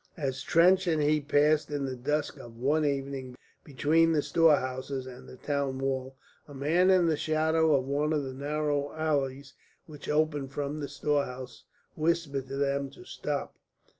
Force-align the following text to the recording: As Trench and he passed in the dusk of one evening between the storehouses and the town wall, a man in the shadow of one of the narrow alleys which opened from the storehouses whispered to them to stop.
As 0.17 0.41
Trench 0.41 0.87
and 0.87 0.99
he 0.99 1.21
passed 1.21 1.69
in 1.69 1.85
the 1.85 1.95
dusk 1.95 2.37
of 2.39 2.57
one 2.57 2.83
evening 2.83 3.35
between 3.63 4.13
the 4.13 4.23
storehouses 4.23 5.05
and 5.05 5.29
the 5.29 5.37
town 5.37 5.77
wall, 5.77 6.15
a 6.47 6.55
man 6.55 6.89
in 6.89 7.05
the 7.05 7.15
shadow 7.15 7.75
of 7.75 7.85
one 7.85 8.11
of 8.11 8.23
the 8.23 8.33
narrow 8.33 8.91
alleys 8.95 9.53
which 9.85 10.09
opened 10.09 10.51
from 10.53 10.79
the 10.79 10.87
storehouses 10.87 11.65
whispered 11.95 12.47
to 12.47 12.57
them 12.57 12.89
to 12.89 13.05
stop. 13.05 13.53